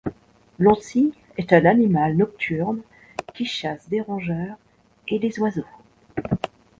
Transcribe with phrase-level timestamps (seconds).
[0.57, 2.81] L'oncille est un animal nocturne
[3.35, 4.57] qui chasse des rongeurs
[5.07, 5.61] et des oiseaux.